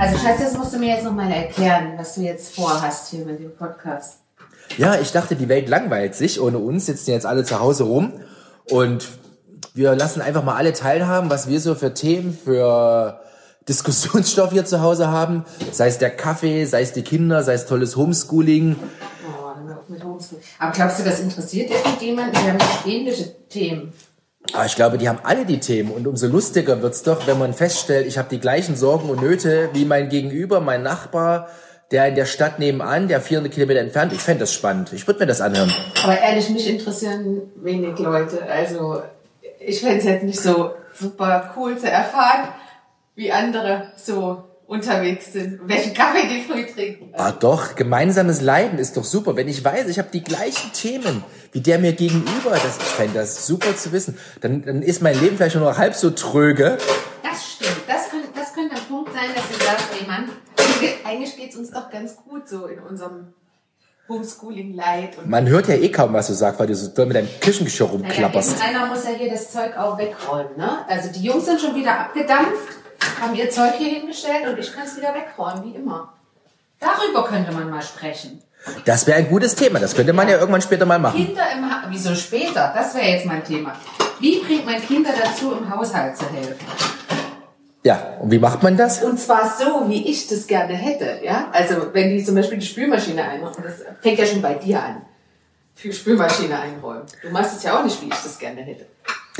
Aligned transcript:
Also 0.00 0.16
Schatz, 0.16 0.40
das 0.40 0.56
musst 0.56 0.72
du 0.72 0.78
mir 0.78 0.94
jetzt 0.94 1.04
nochmal 1.04 1.30
erklären, 1.30 1.92
was 1.98 2.14
du 2.14 2.22
jetzt 2.22 2.54
vorhast 2.54 3.10
hier 3.10 3.26
mit 3.26 3.38
dem 3.38 3.54
Podcast. 3.54 4.20
Ja, 4.78 4.98
ich 4.98 5.12
dachte, 5.12 5.36
die 5.36 5.50
Welt 5.50 5.68
langweilt 5.68 6.14
sich 6.14 6.40
ohne 6.40 6.56
uns, 6.56 6.86
sitzen 6.86 7.10
jetzt 7.10 7.26
alle 7.26 7.44
zu 7.44 7.60
Hause 7.60 7.84
rum 7.84 8.14
und 8.70 9.06
wir 9.74 9.94
lassen 9.94 10.22
einfach 10.22 10.42
mal 10.42 10.56
alle 10.56 10.72
teilhaben, 10.72 11.28
was 11.28 11.48
wir 11.48 11.60
so 11.60 11.74
für 11.74 11.92
Themen, 11.92 12.32
für 12.32 13.20
Diskussionsstoff 13.68 14.52
hier 14.52 14.64
zu 14.64 14.80
Hause 14.80 15.08
haben. 15.08 15.44
Sei 15.70 15.88
es 15.88 15.98
der 15.98 16.16
Kaffee, 16.16 16.64
sei 16.64 16.80
es 16.80 16.94
die 16.94 17.02
Kinder, 17.02 17.42
sei 17.42 17.52
es 17.52 17.66
tolles 17.66 17.94
Homeschooling. 17.94 18.76
Oh, 19.28 19.92
mit 19.92 20.02
Homeschooling. 20.02 20.42
Aber 20.60 20.72
glaubst 20.72 20.98
du, 20.98 21.04
das 21.04 21.20
interessiert 21.20 21.70
irgendjemanden? 21.70 22.42
Wir 22.42 22.54
haben 22.54 22.58
ähnliche 22.86 23.34
Themen. 23.50 23.92
Aber 24.52 24.66
ich 24.66 24.74
glaube, 24.74 24.98
die 24.98 25.08
haben 25.08 25.20
alle 25.22 25.44
die 25.46 25.60
Themen 25.60 25.90
und 25.90 26.06
umso 26.06 26.26
lustiger 26.26 26.82
wird's 26.82 27.02
doch, 27.02 27.26
wenn 27.26 27.38
man 27.38 27.54
feststellt, 27.54 28.06
ich 28.06 28.18
habe 28.18 28.28
die 28.28 28.40
gleichen 28.40 28.76
Sorgen 28.76 29.08
und 29.08 29.22
Nöte 29.22 29.70
wie 29.72 29.84
mein 29.84 30.08
Gegenüber, 30.08 30.60
mein 30.60 30.82
Nachbar, 30.82 31.48
der 31.90 32.08
in 32.08 32.14
der 32.14 32.26
Stadt 32.26 32.58
nebenan, 32.58 33.08
der 33.08 33.20
400 33.20 33.52
Kilometer 33.52 33.80
entfernt. 33.80 34.12
Ich 34.12 34.20
fände 34.20 34.40
das 34.40 34.52
spannend. 34.52 34.92
Ich 34.92 35.06
würde 35.06 35.20
mir 35.20 35.26
das 35.26 35.40
anhören. 35.40 35.72
Aber 36.02 36.18
ehrlich, 36.18 36.48
mich 36.50 36.68
interessieren 36.68 37.42
wenig 37.56 37.98
Leute. 37.98 38.42
Also 38.48 39.02
ich 39.58 39.80
fände 39.80 39.98
es 39.98 40.04
jetzt 40.04 40.24
nicht 40.24 40.40
so 40.40 40.72
super 40.94 41.52
cool 41.56 41.76
zu 41.78 41.90
erfahren, 41.90 42.48
wie 43.14 43.32
andere 43.32 43.92
so 43.96 44.44
unterwegs 44.70 45.32
sind, 45.32 45.60
welchen 45.64 45.92
Kaffee 45.94 46.28
die 46.28 46.42
früh 46.42 46.64
trinken. 46.64 47.12
Ah 47.14 47.32
doch, 47.32 47.74
gemeinsames 47.74 48.40
Leiden 48.40 48.78
ist 48.78 48.96
doch 48.96 49.02
super. 49.02 49.34
Wenn 49.34 49.48
ich 49.48 49.64
weiß, 49.64 49.88
ich 49.88 49.98
habe 49.98 50.10
die 50.12 50.22
gleichen 50.22 50.72
Themen 50.72 51.24
wie 51.50 51.60
der 51.60 51.80
mir 51.80 51.92
gegenüber, 51.92 52.50
das, 52.52 52.76
ich 52.78 52.84
fände 52.84 53.18
das 53.18 53.48
super 53.48 53.76
zu 53.76 53.90
wissen. 53.90 54.16
Dann, 54.40 54.64
dann 54.64 54.82
ist 54.82 55.02
mein 55.02 55.18
Leben 55.20 55.36
vielleicht 55.36 55.56
nur 55.56 55.76
halb 55.76 55.94
so 55.94 56.10
tröge. 56.10 56.78
Das 57.24 57.52
stimmt. 57.52 57.80
Das 57.88 58.10
könnte, 58.10 58.28
das 58.32 58.54
könnte 58.54 58.76
ein 58.76 58.82
Punkt 58.88 59.12
sein, 59.12 59.30
dass 59.34 59.44
ich 59.50 59.60
sage, 59.60 59.82
ey 60.00 60.06
Mann, 60.06 60.28
eigentlich 61.04 61.36
geht's 61.36 61.56
uns 61.56 61.72
doch 61.72 61.90
ganz 61.90 62.14
gut 62.16 62.48
so 62.48 62.66
in 62.66 62.78
unserem 62.78 63.34
Homeschooling 64.08 64.74
Light. 64.74 65.18
Und 65.18 65.28
Man 65.28 65.48
hört 65.48 65.66
ja 65.66 65.74
eh 65.74 65.90
kaum, 65.90 66.12
was 66.12 66.28
du 66.28 66.34
sagst, 66.34 66.60
weil 66.60 66.68
du 66.68 66.76
so 66.76 66.94
doll 66.94 67.06
mit 67.06 67.16
deinem 67.16 67.28
Küchengeschirr 67.40 67.86
naja, 67.86 67.98
rumklapperst. 67.98 68.62
einer 68.62 68.86
muss 68.86 69.02
ja 69.02 69.10
hier 69.10 69.30
das 69.30 69.50
Zeug 69.50 69.76
auch 69.76 69.98
wegräumen. 69.98 70.56
Ne? 70.56 70.86
Also 70.86 71.10
die 71.12 71.22
Jungs 71.24 71.46
sind 71.46 71.60
schon 71.60 71.74
wieder 71.74 71.98
abgedampft, 71.98 72.78
haben 73.20 73.34
ihr 73.34 73.50
Zeug 73.50 73.74
hier 73.78 73.88
hingestellt 73.88 74.46
und 74.46 74.58
ich 74.58 74.72
kann 74.72 74.84
es 74.84 74.96
wieder 74.96 75.14
wegräumen, 75.14 75.64
wie 75.64 75.76
immer. 75.76 76.12
Darüber 76.78 77.26
könnte 77.26 77.52
man 77.52 77.70
mal 77.70 77.82
sprechen. 77.82 78.42
Das 78.84 79.06
wäre 79.06 79.18
ein 79.18 79.28
gutes 79.28 79.54
Thema. 79.54 79.78
Das 79.78 79.94
könnte 79.94 80.12
man 80.12 80.28
ja 80.28 80.38
irgendwann 80.38 80.62
später 80.62 80.86
mal 80.86 80.98
machen. 80.98 81.24
Kinder 81.24 81.44
im 81.54 81.70
ha 81.70 81.84
Wieso 81.88 82.14
später? 82.14 82.72
Das 82.74 82.94
wäre 82.94 83.06
jetzt 83.06 83.26
mein 83.26 83.44
Thema. 83.44 83.74
Wie 84.18 84.40
bringt 84.40 84.66
man 84.66 84.80
Kinder 84.80 85.10
dazu, 85.22 85.52
im 85.52 85.68
Haushalt 85.70 86.16
zu 86.16 86.30
helfen? 86.30 86.66
Ja, 87.82 88.18
und 88.20 88.30
wie 88.30 88.38
macht 88.38 88.62
man 88.62 88.76
das? 88.76 89.02
Und 89.02 89.18
zwar 89.18 89.56
so, 89.58 89.88
wie 89.88 90.10
ich 90.10 90.28
das 90.28 90.46
gerne 90.46 90.74
hätte. 90.74 91.20
Ja? 91.24 91.48
Also 91.52 91.94
wenn 91.94 92.10
die 92.10 92.22
zum 92.22 92.34
Beispiel 92.34 92.58
die 92.58 92.66
Spülmaschine 92.66 93.22
einräumen, 93.22 93.56
das 93.62 93.82
fängt 94.02 94.18
ja 94.18 94.26
schon 94.26 94.42
bei 94.42 94.54
dir 94.54 94.82
an. 94.82 95.02
Für 95.74 95.90
Spülmaschine 95.90 96.58
einräumen. 96.58 97.04
Du 97.22 97.30
machst 97.30 97.56
es 97.56 97.62
ja 97.62 97.78
auch 97.78 97.84
nicht, 97.84 98.02
wie 98.02 98.08
ich 98.08 98.22
das 98.22 98.38
gerne 98.38 98.60
hätte. 98.60 98.84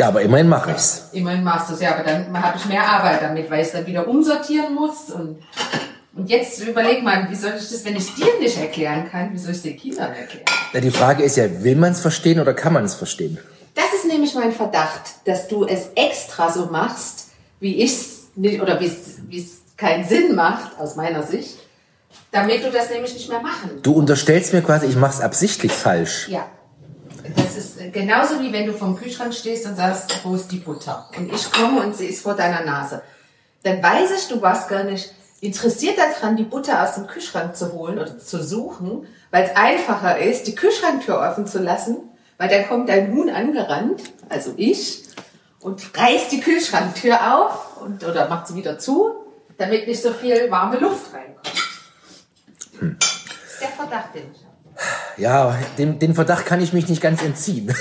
Ja, 0.00 0.08
aber 0.08 0.22
immerhin 0.22 0.48
mache 0.48 0.70
ich's. 0.70 1.10
Immerhin 1.12 1.44
machst 1.44 1.68
du 1.68 1.74
es 1.74 1.80
ja, 1.82 1.94
aber 1.94 2.04
dann 2.04 2.42
habe 2.42 2.56
ich 2.56 2.64
mehr 2.64 2.88
Arbeit 2.88 3.20
damit, 3.20 3.50
weil 3.50 3.60
ich 3.60 3.66
es 3.66 3.72
dann 3.74 3.86
wieder 3.86 4.08
umsortieren 4.08 4.74
muss. 4.74 5.10
Und, 5.10 5.42
und 6.14 6.30
jetzt 6.30 6.58
überleg 6.62 7.02
mal, 7.02 7.28
wie 7.28 7.34
soll 7.34 7.50
ich 7.50 7.68
das, 7.68 7.84
wenn 7.84 7.96
ich 7.96 8.08
es 8.08 8.14
dir 8.14 8.38
nicht 8.40 8.56
erklären 8.56 9.10
kann, 9.10 9.30
wie 9.34 9.36
soll 9.36 9.50
ich 9.50 9.58
es 9.58 9.62
den 9.62 9.76
Kindern 9.76 10.10
erklären? 10.14 10.46
Ja, 10.72 10.80
die 10.80 10.90
Frage 10.90 11.22
ist 11.22 11.36
ja, 11.36 11.62
will 11.62 11.76
man 11.76 11.92
es 11.92 12.00
verstehen 12.00 12.40
oder 12.40 12.54
kann 12.54 12.72
man 12.72 12.86
es 12.86 12.94
verstehen? 12.94 13.36
Das 13.74 13.92
ist 13.94 14.06
nämlich 14.06 14.34
mein 14.34 14.52
Verdacht, 14.52 15.02
dass 15.26 15.48
du 15.48 15.66
es 15.66 15.90
extra 15.94 16.50
so 16.50 16.64
machst, 16.70 17.28
wie 17.60 17.82
ich 17.82 17.92
es 17.92 18.28
nicht, 18.36 18.62
oder 18.62 18.80
wie 18.80 18.86
es 18.86 19.18
wie 19.28 19.38
es 19.38 19.60
keinen 19.76 20.08
Sinn 20.08 20.34
macht, 20.34 20.80
aus 20.80 20.96
meiner 20.96 21.22
Sicht, 21.24 21.58
damit 22.32 22.64
du 22.64 22.70
das 22.70 22.88
nämlich 22.88 23.12
nicht 23.12 23.28
mehr 23.28 23.42
machen. 23.42 23.82
Du 23.82 23.92
unterstellst 23.92 24.54
mir 24.54 24.62
quasi, 24.62 24.86
ich 24.86 24.96
mache 24.96 25.12
es 25.12 25.20
absichtlich 25.20 25.72
falsch. 25.72 26.26
Ja. 26.28 26.46
Das 27.54 27.64
ist 27.64 27.80
äh, 27.80 27.90
genauso 27.90 28.40
wie 28.40 28.52
wenn 28.52 28.66
du 28.66 28.72
vom 28.72 28.96
Kühlschrank 28.96 29.34
stehst 29.34 29.66
und 29.66 29.74
sagst, 29.74 30.24
wo 30.24 30.36
ist 30.36 30.52
die 30.52 30.58
Butter? 30.58 31.10
Und 31.16 31.32
ich 31.32 31.50
komme 31.50 31.80
und 31.82 31.96
sie 31.96 32.06
ist 32.06 32.22
vor 32.22 32.34
deiner 32.34 32.64
Nase. 32.64 33.02
Dann 33.64 33.82
weiß 33.82 34.12
ich, 34.12 34.28
du 34.28 34.40
warst 34.40 34.68
gar 34.68 34.84
nicht 34.84 35.12
interessiert 35.40 35.98
daran, 35.98 36.36
die 36.36 36.44
Butter 36.44 36.82
aus 36.82 36.94
dem 36.94 37.08
Kühlschrank 37.08 37.56
zu 37.56 37.72
holen 37.72 37.98
oder 37.98 38.18
zu 38.18 38.42
suchen, 38.42 39.06
weil 39.32 39.44
es 39.44 39.56
einfacher 39.56 40.18
ist, 40.18 40.46
die 40.46 40.54
Kühlschranktür 40.54 41.18
offen 41.18 41.46
zu 41.46 41.58
lassen, 41.58 41.96
weil 42.38 42.48
dann 42.48 42.68
kommt 42.68 42.88
dein 42.88 43.12
Huhn 43.12 43.28
angerannt, 43.30 44.00
also 44.28 44.54
ich, 44.56 45.02
und 45.58 45.82
reißt 45.98 46.30
die 46.30 46.40
Kühlschranktür 46.40 47.34
auf 47.34 47.82
und, 47.82 48.04
oder 48.04 48.28
macht 48.28 48.46
sie 48.46 48.54
wieder 48.54 48.78
zu, 48.78 49.12
damit 49.58 49.88
nicht 49.88 50.02
so 50.02 50.12
viel 50.12 50.50
warme 50.50 50.78
Luft 50.78 51.12
reinkommt. 51.12 51.40
Das 53.00 53.52
ist 53.52 53.60
der 53.60 53.68
Verdacht, 53.68 54.14
den 54.14 54.30
ich 54.32 54.38
habe. 54.38 54.49
Ja, 55.20 55.56
dem, 55.78 55.98
den 55.98 56.14
Verdacht 56.14 56.46
kann 56.46 56.60
ich 56.62 56.72
mich 56.72 56.88
nicht 56.88 57.02
ganz 57.02 57.22
entziehen. 57.22 57.74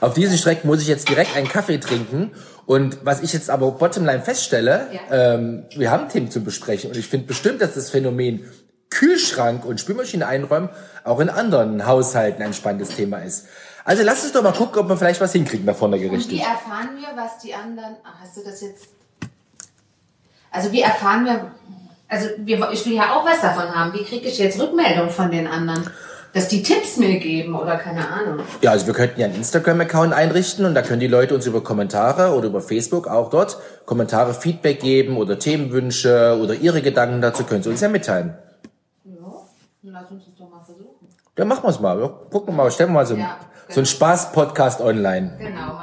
Auf 0.00 0.14
diesen 0.14 0.38
Strecken 0.38 0.66
muss 0.66 0.80
ich 0.80 0.88
jetzt 0.88 1.08
direkt 1.08 1.36
einen 1.36 1.46
Kaffee 1.48 1.78
trinken. 1.78 2.30
Und 2.64 3.04
was 3.04 3.20
ich 3.20 3.32
jetzt 3.32 3.50
aber 3.50 3.70
bottomline 3.72 4.22
feststelle, 4.22 4.86
Ja. 5.10 5.34
ähm, 5.34 5.64
wir 5.76 5.90
haben 5.90 6.08
Themen 6.08 6.30
zu 6.30 6.42
besprechen. 6.42 6.90
Und 6.90 6.96
ich 6.96 7.06
finde 7.06 7.26
bestimmt, 7.26 7.60
dass 7.60 7.74
das 7.74 7.90
Phänomen 7.90 8.44
Kühlschrank 8.88 9.64
und 9.64 9.78
Spülmaschine 9.78 10.26
einräumen 10.26 10.70
auch 11.04 11.20
in 11.20 11.28
anderen 11.28 11.86
Haushalten 11.86 12.42
ein 12.42 12.54
spannendes 12.54 12.90
Thema 12.96 13.18
ist. 13.18 13.46
Also 13.84 14.02
lass 14.02 14.22
uns 14.24 14.32
doch 14.32 14.42
mal 14.42 14.52
gucken, 14.52 14.80
ob 14.80 14.88
wir 14.88 14.96
vielleicht 14.96 15.20
was 15.20 15.32
hinkriegen 15.32 15.66
da 15.66 15.74
vorne 15.74 15.96
Und 15.96 16.02
wie 16.02 16.08
gerichtet. 16.08 16.38
erfahren 16.40 16.90
wir, 16.96 17.08
was 17.22 17.38
die 17.38 17.54
anderen. 17.54 17.96
Ach, 18.04 18.20
hast 18.22 18.36
du 18.36 18.42
das 18.44 18.60
jetzt? 18.62 18.88
Also 20.50 20.72
wie 20.72 20.80
erfahren 20.82 21.24
wir? 21.24 21.52
Also 22.10 22.28
wir, 22.38 22.70
ich 22.72 22.84
will 22.86 22.94
ja 22.94 23.14
auch 23.14 23.24
was 23.24 23.40
davon 23.40 23.72
haben. 23.72 23.92
Wie 23.94 24.02
kriege 24.02 24.26
ich 24.26 24.38
jetzt 24.38 24.60
Rückmeldung 24.60 25.10
von 25.10 25.30
den 25.30 25.46
anderen? 25.46 25.88
Dass 26.32 26.48
die 26.48 26.62
Tipps 26.62 26.96
mir 26.96 27.18
geben 27.18 27.56
oder 27.56 27.76
keine 27.76 28.08
Ahnung. 28.08 28.40
Ja, 28.62 28.72
also 28.72 28.86
wir 28.86 28.94
könnten 28.94 29.20
ja 29.20 29.26
einen 29.26 29.36
Instagram-Account 29.36 30.12
einrichten 30.12 30.64
und 30.64 30.74
da 30.74 30.82
können 30.82 31.00
die 31.00 31.08
Leute 31.08 31.34
uns 31.34 31.46
über 31.46 31.62
Kommentare 31.62 32.34
oder 32.34 32.46
über 32.48 32.60
Facebook 32.60 33.08
auch 33.08 33.30
dort 33.30 33.58
Kommentare, 33.84 34.34
Feedback 34.34 34.80
geben 34.80 35.16
oder 35.16 35.38
Themenwünsche 35.38 36.38
oder 36.40 36.54
ihre 36.54 36.82
Gedanken 36.82 37.20
dazu 37.20 37.44
können 37.44 37.62
sie 37.62 37.70
uns 37.70 37.80
ja 37.80 37.88
mitteilen. 37.88 38.34
Ja, 39.04 39.12
dann 39.82 39.92
lass 39.92 40.10
uns 40.10 40.24
das 40.24 40.34
doch 40.36 40.50
mal 40.50 40.64
versuchen. 40.64 41.08
Ja, 41.36 41.44
machen 41.44 41.64
wir 41.64 41.70
es 41.70 41.80
mal. 41.80 41.96
Gucken 42.30 42.54
wir 42.54 42.64
mal, 42.64 42.70
stellen 42.70 42.90
wir 42.90 42.94
mal 42.94 43.06
so, 43.06 43.16
Ja, 43.16 43.38
so 43.68 43.80
einen 43.80 43.86
Spaß-Podcast 43.86 44.80
online. 44.80 45.36
Genau. 45.38 45.80